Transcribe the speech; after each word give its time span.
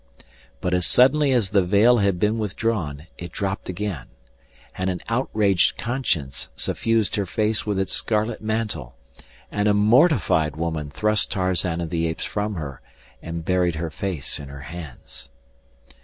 But 0.61 0.73
as 0.73 0.87
suddenly 0.87 1.31
as 1.31 1.51
the 1.51 1.61
veil 1.61 1.99
had 1.99 2.19
been 2.19 2.39
withdrawn 2.39 3.05
it 3.19 3.31
dropped 3.31 3.69
again, 3.69 4.07
and 4.75 4.89
an 4.89 4.99
outraged 5.09 5.77
conscience 5.77 6.49
suffused 6.55 7.17
her 7.17 7.27
face 7.27 7.67
with 7.67 7.77
its 7.77 7.93
scarlet 7.93 8.41
mantle, 8.41 8.95
and 9.51 9.67
a 9.67 9.75
mortified 9.75 10.55
woman 10.55 10.89
thrust 10.89 11.29
Tarzan 11.29 11.81
of 11.81 11.91
the 11.91 12.07
Apes 12.07 12.25
from 12.25 12.55
her 12.55 12.81
and 13.21 13.45
buried 13.45 13.75
her 13.75 13.91
face 13.91 14.39
in 14.39 14.49
her 14.49 14.61
hands. 14.61 15.29